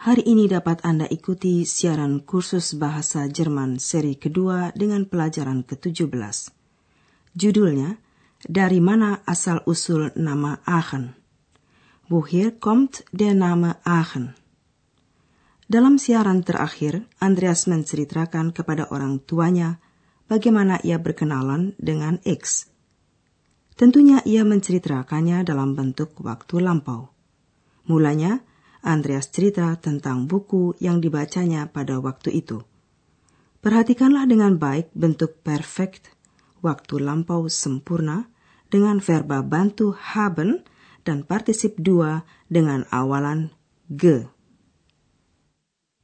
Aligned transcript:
hari 0.00 0.22
ini 0.26 0.50
dapat 0.50 0.82
Anda 0.82 1.04
ikuti 1.06 1.62
siaran 1.62 2.24
kursus 2.24 2.74
bahasa 2.74 3.30
Jerman 3.30 3.78
seri 3.78 4.18
kedua 4.18 4.74
dengan 4.74 5.06
pelajaran 5.06 5.62
ke-17. 5.62 6.10
Judulnya, 7.34 7.98
Dari 8.44 8.76
mana 8.76 9.24
asal-usul 9.24 10.12
nama 10.20 10.60
Aachen? 10.68 11.16
Woher 12.12 12.52
kommt 12.60 13.00
der 13.08 13.32
Name 13.32 13.80
Aachen? 13.88 14.36
Dalam 15.64 15.96
siaran 15.96 16.44
terakhir, 16.44 17.08
Andreas 17.24 17.64
menceritakan 17.64 18.52
kepada 18.52 18.84
orang 18.92 19.24
tuanya 19.24 19.80
bagaimana 20.28 20.76
ia 20.84 21.00
berkenalan 21.00 21.72
dengan 21.80 22.20
X. 22.20 22.68
Tentunya 23.80 24.20
ia 24.28 24.44
menceritakannya 24.44 25.40
dalam 25.40 25.72
bentuk 25.72 26.12
waktu 26.20 26.60
lampau. 26.60 27.16
Mulanya, 27.88 28.44
Andreas 28.84 29.32
cerita 29.32 29.72
tentang 29.80 30.28
buku 30.28 30.76
yang 30.76 31.00
dibacanya 31.00 31.72
pada 31.72 31.96
waktu 32.04 32.36
itu. 32.44 32.60
Perhatikanlah 33.64 34.28
dengan 34.28 34.60
baik 34.60 34.92
bentuk 34.92 35.40
perfect, 35.40 36.12
waktu 36.60 37.00
lampau 37.00 37.48
sempurna, 37.48 38.28
dengan 38.68 39.00
verba 39.00 39.40
bantu 39.40 39.96
haben 39.96 40.60
dan 41.08 41.24
partisip 41.24 41.80
dua 41.80 42.28
dengan 42.52 42.84
awalan 42.92 43.56
ge. 43.88 44.28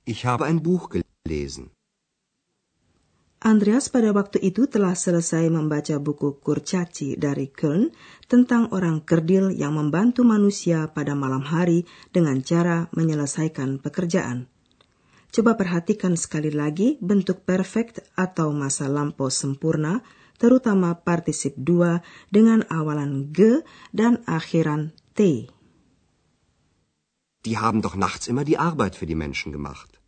Ich 0.08 0.24
habe 0.24 0.48
ein 0.48 0.64
Buch 0.64 0.88
gelesen. 0.88 1.76
Andreas 3.40 3.88
pada 3.88 4.12
waktu 4.12 4.36
itu 4.44 4.68
telah 4.68 4.92
selesai 4.92 5.48
membaca 5.48 5.96
buku 5.96 6.44
Kurcaci 6.44 7.16
dari 7.16 7.48
Köln 7.48 7.88
tentang 8.28 8.68
orang 8.68 9.00
kerdil 9.00 9.56
yang 9.56 9.80
membantu 9.80 10.28
manusia 10.28 10.92
pada 10.92 11.16
malam 11.16 11.40
hari 11.48 11.88
dengan 12.12 12.44
cara 12.44 12.92
menyelesaikan 12.92 13.80
pekerjaan. 13.80 14.44
Coba 15.32 15.56
perhatikan 15.56 16.20
sekali 16.20 16.52
lagi 16.52 17.00
bentuk 17.00 17.48
perfect 17.48 18.04
atau 18.12 18.52
masa 18.52 18.92
lampau 18.92 19.32
sempurna 19.32 20.04
terutama 20.36 21.00
partisip 21.00 21.56
dua 21.56 22.04
dengan 22.28 22.60
awalan 22.68 23.32
ge 23.32 23.64
dan 23.96 24.20
akhiran 24.28 24.92
t. 25.16 25.48
Die 27.40 27.56
haben 27.56 27.80
doch 27.80 27.96
nachts 27.96 28.28
immer 28.28 28.44
die 28.44 28.60
Arbeit 28.60 29.00
für 29.00 29.08
die 29.08 29.16
Menschen 29.16 29.48
gemacht. 29.48 29.99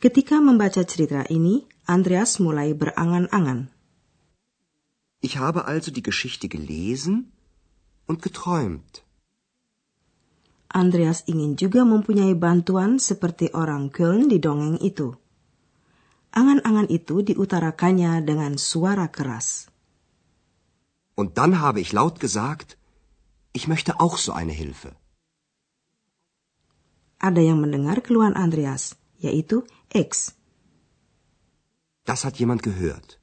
Ketika 0.00 0.40
membaca 0.40 0.80
cerita 0.80 1.28
ini, 1.28 1.68
Andreas 1.84 2.40
mulai 2.40 2.72
berangan-angan. 2.72 3.68
Ich 5.20 5.36
habe 5.36 5.68
also 5.68 5.92
die 5.92 6.00
Geschichte 6.00 6.48
gelesen 6.48 7.36
und 8.08 8.24
geträumt. 8.24 9.04
Andreas 10.72 11.28
ingin 11.28 11.60
juga 11.60 11.84
mempunyai 11.84 12.32
bantuan 12.32 12.96
seperti 12.96 13.52
orang 13.52 13.92
Köln 13.92 14.32
di 14.32 14.40
dongeng 14.40 14.80
itu. 14.80 15.20
Angan-angan 16.32 16.88
itu 16.88 17.20
diutarakannya 17.20 18.24
dengan 18.24 18.56
suara 18.56 19.12
keras. 19.12 19.68
Und 21.12 21.36
dann 21.36 21.60
habe 21.60 21.84
ich 21.84 21.92
laut 21.92 22.16
gesagt, 22.24 22.80
ich 23.52 23.68
möchte 23.68 24.00
auch 24.00 24.16
so 24.16 24.32
eine 24.32 24.56
Hilfe. 24.56 24.96
Ada 27.20 27.44
yang 27.44 27.60
mendengar 27.60 28.00
keluhan 28.00 28.32
Andreas, 28.32 28.96
yaitu 29.20 29.62
X. 29.92 30.34
Das 32.02 32.24
hat 32.26 32.40
jemand 32.40 32.64
gehört. 32.64 33.20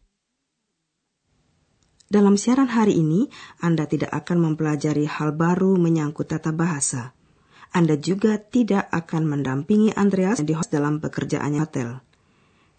Dalam 2.08 2.40
siaran 2.40 2.72
hari 2.72 2.96
ini, 2.96 3.28
Anda 3.59 3.84
tidak 3.84 4.16
akan 4.16 4.40
mempelajari 4.40 5.12
hal 5.12 5.36
baru 5.36 5.75
menyangkut 5.75 6.31
tata 6.31 6.56
bahasa. 6.56 7.12
Anda 7.75 8.00
juga 8.00 8.40
tidak 8.40 8.88
akan 8.96 9.28
mendampingi 9.28 9.91
Andreas 9.91 10.40
di 10.40 10.56
host 10.56 10.72
dalam 10.72 11.03
pekerjaannya 11.03 11.59
hotel. 11.59 12.00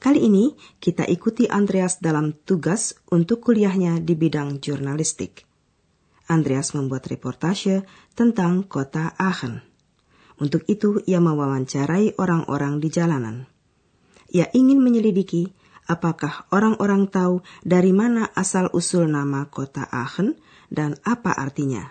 Kali 0.00 0.24
ini 0.24 0.56
kita 0.80 1.04
ikuti 1.04 1.44
Andreas 1.44 2.00
dalam 2.00 2.32
tugas 2.32 2.96
untuk 3.12 3.44
kuliahnya 3.44 4.00
di 4.00 4.16
bidang 4.16 4.64
jurnalistik. 4.64 5.44
Andreas 6.32 6.72
membuat 6.72 7.04
reportase 7.12 7.84
tentang 8.16 8.64
kota 8.64 9.12
Aachen. 9.20 9.67
Untuk 10.38 10.62
itu 10.70 11.02
ia 11.02 11.18
mewawancarai 11.18 12.14
orang-orang 12.14 12.78
di 12.78 12.88
jalanan. 12.94 13.50
Ia 14.30 14.46
ingin 14.54 14.78
menyelidiki 14.78 15.50
apakah 15.90 16.46
orang-orang 16.54 17.10
tahu 17.10 17.42
dari 17.66 17.90
mana 17.90 18.30
asal-usul 18.36 19.10
nama 19.10 19.50
kota 19.50 19.88
Aachen 19.88 20.38
dan 20.70 20.94
apa 21.02 21.34
artinya. 21.34 21.90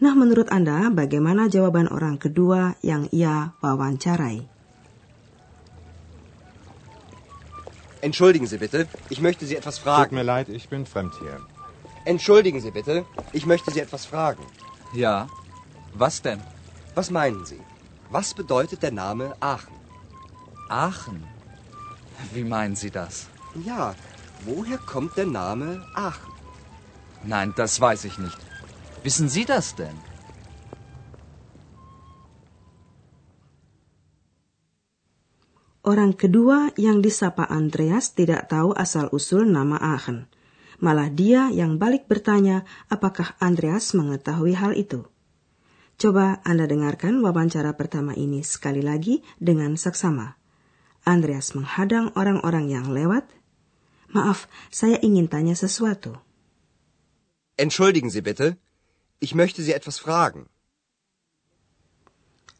Nah, 0.00 0.16
menurut 0.16 0.48
Anda, 0.48 0.88
bagaimana 0.88 1.46
jawaban 1.52 1.86
orang 1.92 2.16
kedua 2.16 2.80
yang 2.80 3.06
ia 3.12 3.52
wawancarai? 3.60 4.48
Entschuldigen 8.00 8.48
Sie 8.48 8.56
bitte, 8.56 8.88
ich 9.12 9.20
möchte 9.20 9.44
Sie 9.44 9.60
etwas 9.60 9.76
Tut 9.76 9.84
fragen. 9.84 10.16
mir 10.16 10.24
leid, 10.24 10.48
ich 10.48 10.72
bin 10.72 10.86
fremd 10.88 11.12
hier. 11.20 11.36
Entschuldigen 12.08 12.60
Sie 12.64 12.72
bitte, 12.72 13.04
ich 13.36 13.44
möchte 13.44 13.70
Sie 13.70 13.80
etwas 13.80 14.06
fragen. 14.08 14.40
Ja. 14.96 15.28
Was 15.92 16.22
denn? 16.22 16.40
Was 17.00 17.08
meinen 17.08 17.48
Sie? 17.48 17.62
Was 18.12 18.36
bedeutet 18.36 18.82
der 18.84 18.92
Name 18.92 19.32
Aachen? 19.40 19.72
Aachen. 20.68 21.24
Wie 22.36 22.44
meinen 22.44 22.76
Sie 22.76 22.92
das? 22.92 23.32
Ja, 23.64 23.96
woher 24.44 24.76
kommt 24.76 25.16
der 25.16 25.24
Name 25.24 25.80
Aachen? 25.96 26.32
Nein, 27.24 27.56
das 27.56 27.80
weiß 27.80 28.04
ich 28.04 28.20
nicht. 28.20 28.36
Wissen 29.02 29.32
Sie 29.32 29.46
das 29.48 29.72
denn? 29.80 29.96
Orang 35.80 36.20
kedua 36.20 36.68
yang 36.76 37.00
disapa 37.00 37.48
Andreas 37.48 38.12
tidak 38.12 38.52
tahu 38.52 38.76
asal-usul 38.76 39.48
nama 39.48 39.80
Aachen. 39.80 40.28
Malah 40.84 41.08
dia 41.08 41.48
yang 41.48 41.80
balik 41.80 42.12
bertanya 42.12 42.68
apakah 42.92 43.40
Andreas 43.40 43.96
mengetahui 43.96 44.52
hal 44.52 44.76
itu. 44.76 45.08
Coba 46.00 46.40
Anda 46.48 46.64
dengarkan 46.64 47.20
wawancara 47.20 47.76
pertama 47.76 48.16
ini 48.16 48.40
sekali 48.40 48.80
lagi 48.80 49.20
dengan 49.36 49.76
saksama. 49.76 50.32
Andreas 51.04 51.52
menghadang 51.52 52.08
orang-orang 52.16 52.72
yang 52.72 52.88
lewat. 52.88 53.28
Maaf, 54.08 54.48
saya 54.72 54.96
ingin 55.04 55.28
tanya 55.28 55.52
sesuatu. 55.52 56.16
Entschuldigen 57.60 58.08
Sie 58.08 58.24
bitte, 58.24 58.56
ich 59.20 59.36
möchte 59.36 59.60
Sie 59.60 59.76
etwas 59.76 60.00
fragen. 60.00 60.48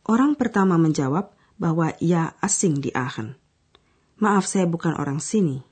Orang 0.04 0.36
pertama 0.36 0.76
menjawab 0.76 1.32
bahwa 1.56 1.96
ia 1.96 2.36
asing 2.44 2.84
di 2.84 2.92
Aachen. 2.92 3.40
Maaf, 4.20 4.44
saya 4.44 4.68
bukan 4.68 4.92
orang 5.00 5.16
sini. 5.16 5.64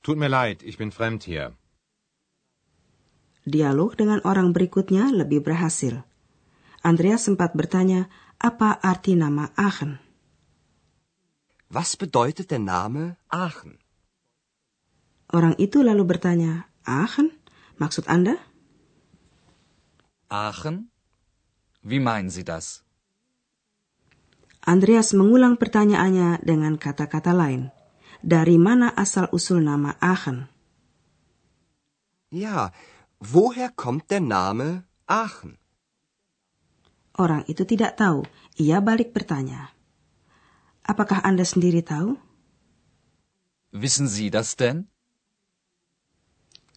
Tut 0.00 0.16
mir 0.16 0.32
leid, 0.32 0.64
ich 0.64 0.80
bin 0.80 0.88
fremd 0.88 1.28
hier. 1.28 1.52
Dialog 3.44 4.00
dengan 4.00 4.24
orang 4.24 4.56
berikutnya 4.56 5.12
lebih 5.12 5.44
berhasil. 5.44 6.00
Andreas 6.84 7.24
sempat 7.24 7.56
bertanya 7.56 8.12
apa 8.36 8.76
arti 8.76 9.16
nama 9.16 9.48
Aachen. 9.56 9.96
Was 11.72 11.96
bedeutet 11.96 12.52
der 12.52 12.60
Name 12.60 13.16
Aachen? 13.32 13.80
Orang 15.32 15.56
itu 15.56 15.80
lalu 15.80 16.04
bertanya, 16.04 16.68
Aachen? 16.84 17.32
Maksud 17.80 18.04
Anda? 18.04 18.36
Aachen? 20.28 20.92
Wie 21.80 22.04
meinen 22.04 22.28
Sie 22.28 22.44
das? 22.44 22.84
Andreas 24.60 25.16
mengulang 25.16 25.56
pertanyaannya 25.56 26.44
dengan 26.44 26.76
kata-kata 26.76 27.32
lain. 27.32 27.72
Dari 28.20 28.60
mana 28.60 28.92
asal-usul 28.92 29.64
nama 29.64 29.96
Aachen? 30.04 30.52
Ja, 32.28 32.76
woher 33.24 33.72
kommt 33.72 34.12
der 34.12 34.20
Name 34.20 34.84
Aachen? 35.08 35.63
Orang 37.14 37.46
itu 37.46 37.62
tidak 37.62 37.94
tahu. 37.94 38.26
Ia 38.58 38.82
balik 38.82 39.14
bertanya. 39.14 39.70
Apakah 40.82 41.22
Anda 41.22 41.46
sendiri 41.46 41.80
tahu? 41.86 42.18
Wissen 43.70 44.10
Sie 44.10 44.30
das 44.34 44.58
denn? 44.58 44.90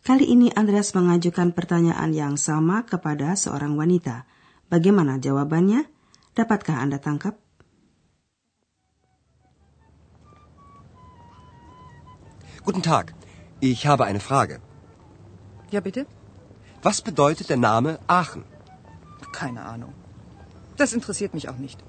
Kali 0.06 0.24
ini 0.24 0.48
Andreas 0.56 0.95
mengajukan 0.95 1.51
pertanyaan 1.51 2.16
yang 2.16 2.39
sama 2.39 2.88
kepada 2.88 3.36
seorang 3.36 3.75
wanita. 3.75 4.24
Bagaimana 4.72 5.19
jawabannya? 5.19 5.84
Dapatkah 6.31 6.80
Anda 6.80 7.01
tangkap? 7.01 7.36
Guten 12.63 12.84
Tag. 12.86 13.12
Ich 13.60 13.84
habe 13.84 14.06
eine 14.06 14.22
Frage. 14.24 14.62
Ja, 15.74 15.81
bitte? 15.81 16.07
Was 16.84 17.01
bedeutet 17.01 17.50
der 17.50 17.57
Name 17.57 18.00
Aachen? 18.07 18.45
Keine 19.34 19.66
Ahnung. 19.66 19.92
Das 20.77 20.94
interessiert 20.94 21.33
mich 21.33 21.50
auch 21.50 21.57
nicht. 21.57 21.81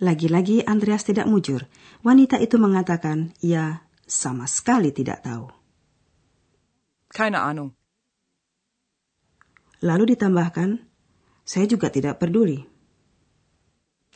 Lagi-lagi 0.00 0.64
Andreas 0.64 1.04
tidak 1.04 1.28
mujur. 1.28 1.68
Wanita 2.00 2.40
itu 2.40 2.56
mengatakan 2.56 3.36
ia 3.44 3.84
sama 4.08 4.48
sekali 4.48 4.96
tidak 4.96 5.20
tahu. 5.28 5.52
Keine 7.12 7.44
Ahnung. 7.44 7.76
Lalu 9.84 10.16
ditambahkan, 10.16 10.80
saya 11.44 11.66
juga 11.68 11.92
tidak 11.92 12.16
peduli. 12.16 12.64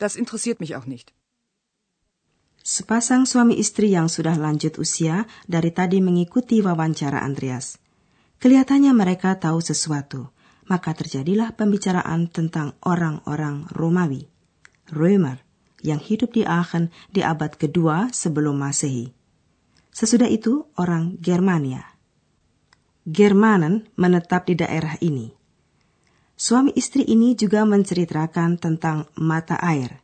Das 0.01 0.17
interessiert 0.17 0.57
mich 0.57 0.73
auch 0.73 0.89
nicht. 0.89 1.13
Sepasang 2.65 3.29
suami 3.29 3.61
istri 3.61 3.93
yang 3.93 4.09
sudah 4.09 4.33
lanjut 4.41 4.81
usia 4.81 5.29
dari 5.45 5.69
tadi 5.69 6.01
mengikuti 6.01 6.65
wawancara 6.65 7.21
Andreas. 7.21 7.77
Kelihatannya 8.39 8.91
mereka 8.91 9.35
tahu 9.39 9.63
sesuatu, 9.63 10.35
maka 10.65 10.91
terjadilah 10.97 11.53
pembicaraan 11.53 12.27
tentang 12.27 12.73
orang-orang 12.81 13.69
Romawi, 13.71 14.27
Römer, 14.89 15.45
yang 15.85 16.01
hidup 16.01 16.33
di 16.33 16.41
Aachen 16.41 16.89
di 17.13 17.21
abad 17.21 17.53
kedua 17.53 18.09
sebelum 18.09 18.57
Masehi. 18.57 19.13
Sesudah 19.93 20.27
itu 20.27 20.65
orang 20.81 21.21
Germania. 21.21 21.85
Germanen 23.05 23.85
menetap 23.93 24.49
di 24.49 24.57
daerah 24.57 24.97
ini. 24.97 25.29
Suami 26.35 26.73
istri 26.75 27.05
ini 27.05 27.37
juga 27.37 27.63
menceritakan 27.63 28.57
tentang 28.59 29.07
mata 29.15 29.55
air, 29.61 30.03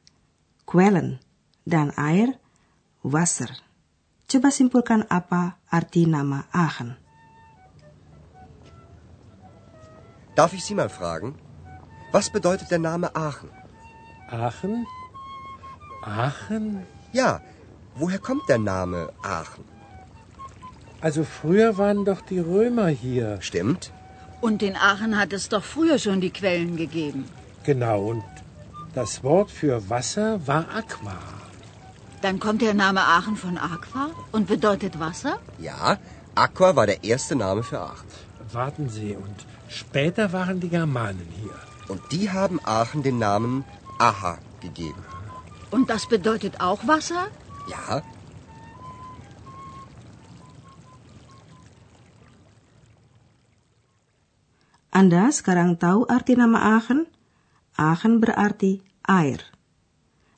Quellen, 0.63 1.19
dan 1.65 1.91
air, 1.97 2.37
Wasser. 3.01 3.51
Coba 4.29 4.53
simpulkan 4.53 5.03
apa 5.09 5.59
arti 5.67 6.07
nama 6.07 6.47
Aachen. 6.53 7.00
Darf 10.35 10.53
ich 10.53 10.63
Sie 10.63 10.75
mal 10.75 10.89
fragen? 10.89 11.35
Was 12.11 12.29
bedeutet 12.29 12.71
der 12.71 12.79
Name 12.79 13.15
Aachen? 13.15 13.49
Aachen? 14.29 14.85
Aachen? 16.01 16.85
Ja, 17.11 17.41
woher 17.95 18.19
kommt 18.19 18.47
der 18.49 18.57
Name 18.57 19.09
Aachen? 19.23 19.65
Also 21.01 21.23
früher 21.23 21.77
waren 21.77 22.05
doch 22.05 22.21
die 22.21 22.39
Römer 22.39 22.87
hier. 22.87 23.41
Stimmt? 23.41 23.91
Und 24.39 24.63
in 24.63 24.75
Aachen 24.75 25.19
hat 25.19 25.33
es 25.33 25.49
doch 25.49 25.63
früher 25.63 25.99
schon 25.99 26.21
die 26.21 26.31
Quellen 26.31 26.75
gegeben. 26.77 27.25
Genau, 27.63 27.99
und 28.11 28.23
das 28.93 29.23
Wort 29.23 29.51
für 29.51 29.89
Wasser 29.89 30.45
war 30.47 30.65
Aqua. 30.75 31.19
Dann 32.21 32.39
kommt 32.39 32.61
der 32.61 32.73
Name 32.73 33.01
Aachen 33.01 33.35
von 33.35 33.57
Aqua 33.57 34.09
und 34.31 34.47
bedeutet 34.47 34.99
Wasser? 34.99 35.39
Ja, 35.59 35.97
Aqua 36.35 36.75
war 36.75 36.85
der 36.87 37.03
erste 37.03 37.35
Name 37.35 37.63
für 37.63 37.79
Aachen. 37.79 38.07
Warten 38.53 38.89
Sie, 38.89 39.15
und 39.15 39.45
später 39.69 40.33
waren 40.33 40.59
die 40.59 40.69
Germanen 40.69 41.27
hier. 41.42 41.56
Und 41.88 42.01
die 42.12 42.30
haben 42.30 42.59
Aachen 42.63 43.03
den 43.03 43.18
Namen 43.18 43.63
Aha 43.98 44.38
gegeben. 44.59 45.03
Und 45.71 45.89
das 45.89 46.07
bedeutet 46.07 46.59
auch 46.59 46.86
Wasser? 46.88 47.27
Ja, 47.69 48.03
Anda 55.01 55.33
sekarang 55.33 55.81
tahu 55.81 56.06
arti 56.06 56.38
nama 56.38 56.77
Aachen? 56.77 57.09
Aachen 57.74 58.21
berarti 58.21 58.86
air. 59.01 59.42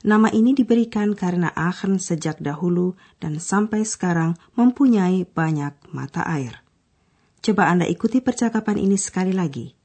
Nama 0.07 0.31
ini 0.31 0.55
diberikan 0.55 1.19
karena 1.19 1.51
Aachen 1.51 1.99
sejak 1.99 2.39
dahulu 2.39 2.95
dan 3.19 3.43
sampai 3.43 3.83
sekarang 3.83 4.39
mempunyai 4.55 5.27
banyak 5.27 5.73
mata 5.91 6.23
air. 6.23 6.62
Coba 7.43 7.67
Anda 7.67 7.83
ikuti 7.83 8.23
percakapan 8.23 8.79
ini 8.79 8.95
sekali 8.95 9.35
lagi. 9.35 9.75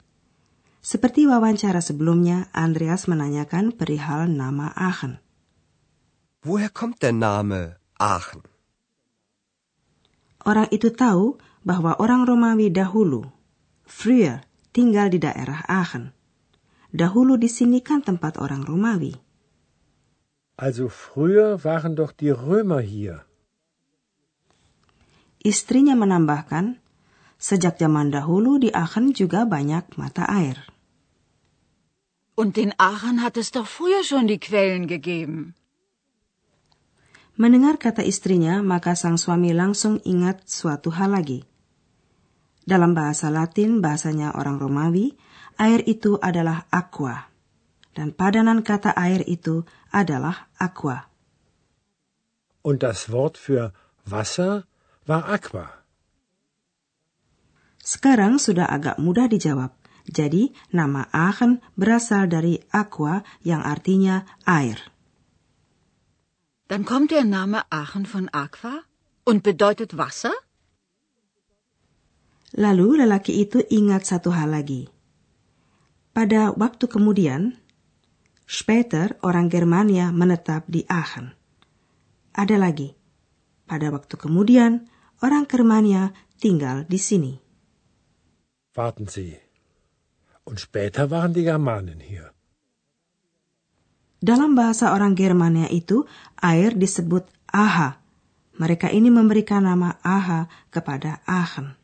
Seperti 0.79 1.27
wawancara 1.27 1.83
sebelumnya, 1.83 2.47
Andreas 2.55 3.11
menanyakan 3.11 3.75
perihal 3.75 4.31
nama 4.31 4.71
Aachen. 4.79 5.19
woher 6.47 6.71
kommt 6.71 7.03
der 7.03 7.13
Name 7.13 7.77
Aachen? 7.99 8.47
Orang 10.47 10.71
itu 10.71 10.95
tahu 10.95 11.37
bahwa 11.67 11.99
orang 11.99 12.25
Romawi 12.25 12.73
dahulu, 12.73 13.27
früher, 13.85 14.41
tinggal 14.73 15.13
di 15.13 15.19
daerah 15.21 15.67
Aachen. 15.67 16.15
Dahulu 16.89 17.37
di 17.37 17.53
sini 17.53 17.85
kan 17.85 18.01
tempat 18.01 18.41
orang 18.41 18.65
Romawi. 18.65 19.13
Also 20.57 20.89
früher 20.89 21.61
waren 21.61 21.93
doch 21.95 22.17
die 22.17 22.33
Römer 22.33 22.81
hier. 22.81 23.29
Istrinya 25.45 25.95
menambahkan, 25.95 26.81
sejak 27.39 27.79
zaman 27.79 28.11
dahulu 28.11 28.59
di 28.59 28.75
Aachen 28.75 29.15
juga 29.15 29.47
banyak 29.47 29.95
mata 29.97 30.27
air. 30.27 30.59
Und 32.39 32.55
in 32.59 32.75
Aachen 32.79 33.23
hat 33.23 33.35
es 33.35 33.51
doch 33.51 33.67
früher 33.67 34.07
schon 34.07 34.27
die 34.31 34.39
Quellen 34.39 34.87
gegeben. 34.87 35.59
Mendengar 37.39 37.79
kata 37.79 38.03
istrinya, 38.03 38.63
maka 38.67 38.99
sang 38.99 39.15
suami 39.15 39.55
langsung 39.55 40.03
ingat 40.03 40.51
suatu 40.51 40.91
hal 40.91 41.15
lagi. 41.15 41.47
Dalam 42.67 42.99
bahasa 42.99 43.31
Latin, 43.31 43.79
bahasanya 43.79 44.35
orang 44.35 44.59
Romawi, 44.59 45.15
air 45.55 45.87
itu 45.87 46.19
adalah 46.19 46.67
aqua. 46.71 47.31
Dan 47.95 48.11
padanan 48.11 48.67
kata 48.67 48.91
air 48.95 49.23
itu 49.23 49.63
adalah 49.95 50.51
aqua. 50.59 51.07
Und 52.63 52.83
das 52.83 53.11
Wort 53.11 53.39
für 53.39 53.71
Wasser 54.05 54.67
war 55.07 55.31
Aqua. 55.31 55.78
Sekarang 57.89 58.37
sudah 58.37 58.69
agak 58.69 59.01
mudah 59.01 59.33
dijawab. 59.33 59.73
Jadi, 60.05 60.53
nama 60.77 61.09
Aachen 61.09 61.65
berasal 61.73 62.29
dari 62.29 62.61
aqua 62.69 63.25
yang 63.41 63.65
artinya 63.65 64.29
air. 64.45 64.77
Dann 66.69 66.85
kommt 66.85 67.17
der 67.17 67.25
Name 67.25 67.65
Aachen 67.73 68.05
von 68.05 68.29
Aqua 68.29 68.85
und 69.25 69.41
bedeutet 69.41 69.97
Wasser? 69.97 70.37
Lalu 72.61 73.01
lelaki 73.01 73.41
itu 73.41 73.65
ingat 73.73 74.05
satu 74.05 74.37
hal 74.37 74.53
lagi. 74.53 74.93
Pada 76.13 76.53
waktu 76.53 76.93
kemudian, 76.93 77.57
später 78.45 79.17
orang 79.25 79.49
Germania 79.49 80.13
menetap 80.13 80.69
di 80.69 80.85
Aachen. 80.93 81.33
Ada 82.37 82.61
lagi. 82.61 82.93
Pada 83.65 83.89
waktu 83.89 84.21
kemudian, 84.21 84.93
orang 85.25 85.49
Germania 85.49 86.13
tinggal 86.37 86.85
di 86.85 87.01
sini. 87.01 87.48
Warten 88.79 89.11
Sie. 89.11 89.35
Und 90.47 90.63
später 90.63 91.11
waren 91.11 91.35
die 91.35 91.43
Germanen 91.43 91.99
hier. 91.99 92.31
Dalam 94.23 94.55
bahasa 94.59 94.95
orang 94.95 95.15
Germania 95.15 95.67
itu, 95.71 96.07
air 96.39 96.75
disebut 96.75 97.27
aha. 97.51 97.99
Mereka 98.59 98.91
ini 98.91 99.11
memberikan 99.11 99.63
nama 99.67 99.99
aha 100.03 100.51
kepada 100.75 101.23
Aachen. 101.27 101.75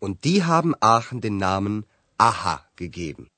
Und 0.00 0.24
die 0.24 0.44
haben 0.44 0.72
Aachen 0.80 1.20
den 1.24 1.36
Namen 1.40 1.84
Aha 2.16 2.64
gegeben. 2.76 3.28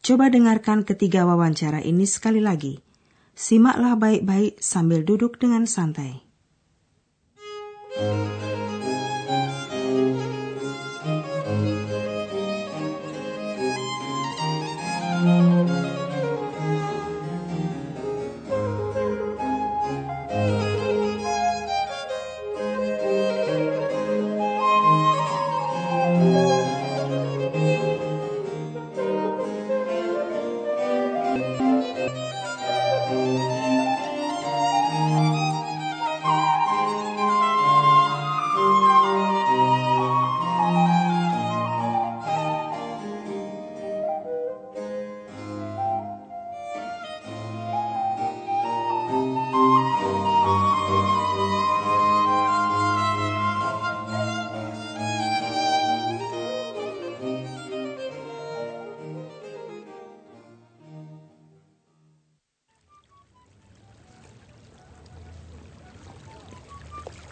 Coba 0.00 0.32
dengarkan 0.32 0.84
ketiga 0.88 1.28
wawancara 1.28 1.84
ini 1.84 2.08
sekali 2.08 2.40
lagi. 2.40 2.80
Simaklah 3.36 3.96
baik-baik 3.96 4.60
sambil 4.60 5.04
duduk 5.04 5.40
dengan 5.40 5.64
santai. 5.64 6.24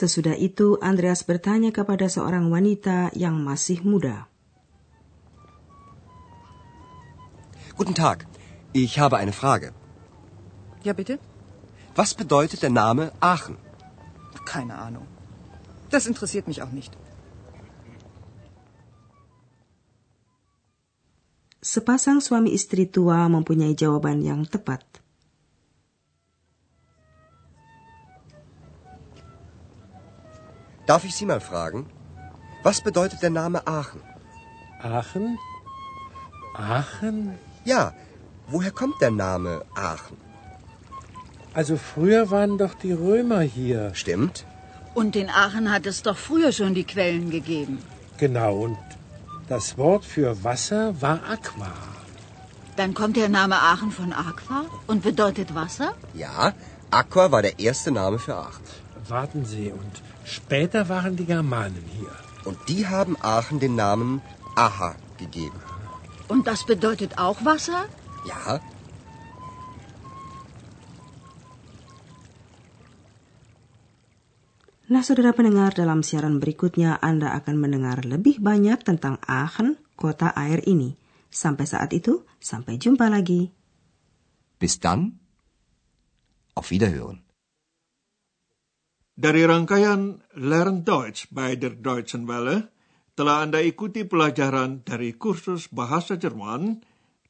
Sesudah 0.00 0.32
itu, 0.32 0.80
Andreas 0.80 1.20
bertanya 1.28 1.76
kepada 1.76 2.08
seorang 2.08 2.48
wanita 2.48 3.12
yang 3.12 3.36
masih 3.44 3.84
muda. 3.84 4.32
Guten 7.76 7.92
Tag, 7.92 8.24
ich 8.72 8.96
habe 8.96 9.20
eine 9.20 9.36
Frage. 9.36 9.76
Ja, 10.80 10.96
bitte? 10.96 11.20
Was 11.92 12.16
bedeutet 12.16 12.64
der 12.64 12.72
Name 12.72 13.12
Aachen? 13.20 13.60
Keine 14.48 14.80
Ahnung. 14.80 15.04
Das 15.92 16.08
interessiert 16.08 16.48
mich 16.48 16.64
auch 16.64 16.72
nicht. 16.72 16.96
Sepasang 21.60 22.24
suami 22.24 22.56
istri 22.56 22.88
tua 22.88 23.28
mempunyai 23.28 23.76
jawaban 23.76 24.24
yang 24.24 24.48
tepat. 24.48 24.80
Darf 30.90 31.04
ich 31.04 31.14
Sie 31.14 31.26
mal 31.26 31.40
fragen? 31.40 31.86
Was 32.64 32.80
bedeutet 32.80 33.22
der 33.22 33.30
Name 33.30 33.64
Aachen? 33.64 34.00
Aachen? 34.82 35.38
Aachen? 36.52 37.38
Ja, 37.64 37.94
woher 38.48 38.72
kommt 38.72 39.00
der 39.00 39.12
Name 39.12 39.64
Aachen? 39.76 40.16
Also 41.54 41.76
früher 41.76 42.32
waren 42.32 42.58
doch 42.58 42.74
die 42.74 42.90
Römer 42.90 43.42
hier. 43.42 43.94
Stimmt? 43.94 44.44
Und 44.92 45.14
in 45.14 45.30
Aachen 45.30 45.70
hat 45.70 45.86
es 45.86 46.02
doch 46.02 46.16
früher 46.16 46.50
schon 46.50 46.74
die 46.74 46.88
Quellen 46.92 47.30
gegeben. 47.30 47.78
Genau, 48.18 48.52
und 48.66 48.78
das 49.48 49.78
Wort 49.78 50.04
für 50.04 50.42
Wasser 50.42 51.00
war 51.00 51.20
Aqua. 51.36 51.72
Dann 52.74 52.94
kommt 52.94 53.16
der 53.16 53.28
Name 53.28 53.56
Aachen 53.70 53.92
von 53.92 54.12
Aqua 54.12 54.64
und 54.88 55.04
bedeutet 55.04 55.54
Wasser? 55.54 55.94
Ja, 56.14 56.52
Aqua 56.90 57.30
war 57.30 57.42
der 57.42 57.60
erste 57.60 57.92
Name 57.92 58.18
für 58.18 58.34
Aachen. 58.34 58.64
Warten 59.06 59.44
Sie, 59.44 59.70
und 59.70 60.09
später 60.30 60.88
waren 60.88 61.16
die 61.20 61.26
Germanen 61.26 61.84
hier. 61.98 62.14
Und 62.48 62.58
die 62.68 62.86
haben 62.86 63.16
Aachen 63.20 63.60
den 63.60 63.74
Namen 63.74 64.22
Aha 64.56 64.94
gegeben. 65.18 65.60
Und 66.28 66.46
das 66.46 66.64
bedeutet 66.64 67.18
auch 67.18 67.44
Wasser? 67.44 67.86
Ja, 68.26 68.60
Nah, 74.90 75.06
saudara 75.06 75.30
pendengar, 75.30 75.70
dalam 75.70 76.02
siaran 76.02 76.42
berikutnya 76.42 76.98
Anda 76.98 77.30
akan 77.38 77.62
mendengar 77.62 78.02
lebih 78.02 78.42
banyak 78.42 78.82
tentang 78.82 79.22
Aachen, 79.22 79.78
kota 79.94 80.34
air 80.34 80.66
ini. 80.66 80.98
Sampai 81.30 81.70
saat 81.70 81.94
itu, 81.94 82.26
sampai 82.42 82.74
jumpa 82.74 83.06
lagi. 83.06 83.54
Bis 84.58 84.82
dann. 84.82 85.22
Auf 86.58 86.74
Wiederhören. 86.74 87.22
Dari 89.20 89.44
rangkaian 89.44 90.16
Learn 90.40 90.80
Deutsch 90.80 91.28
bei 91.28 91.52
der 91.52 91.76
Deutschen 91.76 92.24
Welle, 92.24 92.72
telah 93.12 93.44
Anda 93.44 93.60
ikuti 93.60 94.08
pelajaran 94.08 94.80
dari 94.80 95.12
kursus 95.12 95.68
bahasa 95.68 96.16
Jerman, 96.16 96.80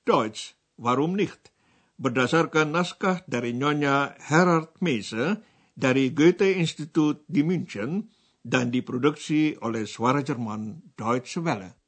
Deutsch, 0.07 0.55
warum 0.79 1.19
nicht? 1.19 1.51
Berdasarkan 1.99 2.79
naskah 2.79 3.27
dari 3.27 3.59
Nyonya 3.59 4.15
Herard 4.23 4.79
Meise 4.79 5.43
dari 5.75 6.15
Goethe 6.15 6.63
Institut 6.63 7.27
di 7.27 7.43
München 7.43 8.07
dan 8.39 8.71
diproduksi 8.71 9.59
oleh 9.59 9.83
Suara 9.83 10.23
Jerman 10.23 10.95
Deutsche 10.95 11.43
Welle. 11.43 11.80